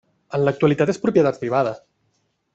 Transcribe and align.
En 0.37 0.41
l'actualitat 0.45 0.93
és 0.95 1.01
propietat 1.03 1.39
privada. 1.45 1.77